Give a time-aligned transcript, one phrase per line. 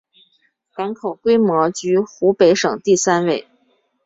[0.73, 3.47] 港口规模居湖北省第三位。